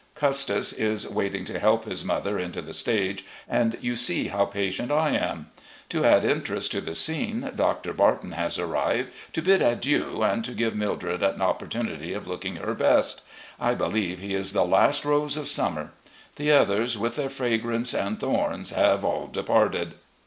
Custis 0.15 0.73
is 0.73 1.07
waiting 1.07 1.45
to 1.45 1.59
help 1.59 1.85
his 1.85 2.03
mother 2.03 2.39
into 2.39 2.59
the 2.59 2.73
stage, 2.73 3.23
and 3.47 3.77
you 3.81 3.95
see 3.95 4.29
how 4.29 4.45
patient 4.45 4.91
I 4.91 5.09
am. 5.11 5.51
To 5.89 6.03
add 6.03 6.25
interest 6.25 6.71
to 6.71 6.81
the 6.81 6.95
scene. 6.95 7.51
Dr. 7.55 7.93
Barton 7.93 8.31
has 8.31 8.57
arrived 8.57 9.11
to 9.33 9.43
bid 9.43 9.61
adieu 9.61 10.23
and 10.23 10.43
to 10.43 10.53
give 10.53 10.75
Mildred 10.75 11.21
an 11.21 11.43
opportunity 11.43 12.13
of 12.13 12.25
looking 12.25 12.55
her 12.55 12.73
best. 12.73 13.21
I 13.59 13.75
believe 13.75 14.21
he 14.21 14.33
is 14.33 14.53
the 14.53 14.65
last 14.65 15.05
rose 15.05 15.37
of 15.37 15.45
stunmer. 15.45 15.91
The 16.35 16.49
others, 16.49 16.97
with 16.97 17.15
their 17.15 17.29
fragrance 17.29 17.93
and 17.93 18.19
thorns, 18.19 18.71
have 18.71 19.05
all 19.05 19.27
departed. 19.27 19.99